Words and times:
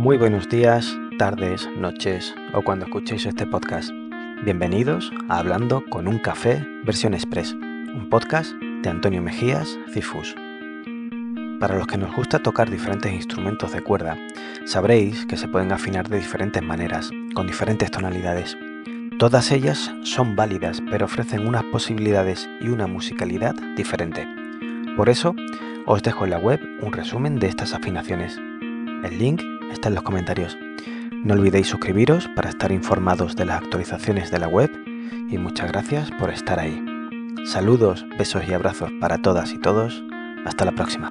Muy 0.00 0.16
buenos 0.16 0.48
días, 0.48 0.96
tardes, 1.18 1.68
noches 1.76 2.34
o 2.54 2.62
cuando 2.62 2.86
escuchéis 2.86 3.26
este 3.26 3.46
podcast. 3.46 3.90
Bienvenidos 4.42 5.12
a 5.28 5.40
Hablando 5.40 5.84
con 5.90 6.08
un 6.08 6.18
café 6.18 6.66
versión 6.86 7.12
express, 7.12 7.52
un 7.52 8.08
podcast 8.08 8.50
de 8.82 8.88
Antonio 8.88 9.20
Mejías 9.20 9.78
Cifus. 9.92 10.34
Para 11.60 11.76
los 11.76 11.86
que 11.86 11.98
nos 11.98 12.16
gusta 12.16 12.38
tocar 12.38 12.70
diferentes 12.70 13.12
instrumentos 13.12 13.72
de 13.72 13.82
cuerda, 13.82 14.16
sabréis 14.64 15.26
que 15.26 15.36
se 15.36 15.48
pueden 15.48 15.70
afinar 15.70 16.08
de 16.08 16.16
diferentes 16.16 16.62
maneras, 16.62 17.10
con 17.34 17.46
diferentes 17.46 17.90
tonalidades. 17.90 18.56
Todas 19.18 19.52
ellas 19.52 19.92
son 20.02 20.34
válidas, 20.34 20.82
pero 20.90 21.04
ofrecen 21.04 21.46
unas 21.46 21.64
posibilidades 21.64 22.48
y 22.62 22.68
una 22.68 22.86
musicalidad 22.86 23.54
diferente. 23.76 24.26
Por 24.96 25.10
eso, 25.10 25.36
os 25.84 26.02
dejo 26.02 26.24
en 26.24 26.30
la 26.30 26.38
web 26.38 26.58
un 26.80 26.90
resumen 26.90 27.38
de 27.38 27.48
estas 27.48 27.74
afinaciones. 27.74 28.40
El 29.04 29.18
link 29.18 29.42
está 29.72 29.88
en 29.88 29.94
los 29.94 30.04
comentarios. 30.04 30.58
No 31.12 31.34
olvidéis 31.34 31.68
suscribiros 31.68 32.28
para 32.36 32.50
estar 32.50 32.72
informados 32.72 33.36
de 33.36 33.44
las 33.44 33.62
actualizaciones 33.62 34.30
de 34.30 34.38
la 34.38 34.48
web 34.48 34.70
y 35.30 35.38
muchas 35.38 35.72
gracias 35.72 36.10
por 36.12 36.30
estar 36.30 36.58
ahí. 36.58 36.82
Saludos, 37.46 38.04
besos 38.18 38.44
y 38.46 38.52
abrazos 38.52 38.90
para 39.00 39.18
todas 39.18 39.52
y 39.52 39.58
todos. 39.58 40.02
Hasta 40.44 40.64
la 40.64 40.72
próxima. 40.72 41.10